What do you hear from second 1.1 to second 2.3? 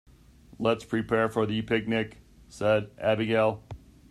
for the picnic!",